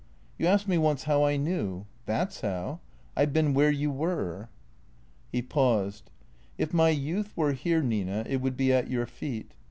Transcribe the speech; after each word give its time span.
You 0.39 0.47
asked 0.47 0.67
me 0.67 0.79
once 0.79 1.03
how 1.03 1.23
I 1.25 1.37
knew. 1.37 1.85
That 2.07 2.33
's 2.33 2.41
how. 2.41 2.79
I 3.15 3.23
've 3.27 3.33
been 3.33 3.53
where 3.53 3.69
you 3.69 3.91
were." 3.91 4.49
He 5.31 5.43
paused." 5.43 6.09
If 6.57 6.73
my 6.73 6.89
youth 6.89 7.37
were 7.37 7.53
here, 7.53 7.83
Nina, 7.83 8.25
it 8.27 8.37
would 8.41 8.57
be 8.57 8.73
at 8.73 8.89
your 8.89 9.05
feet. 9.05 9.53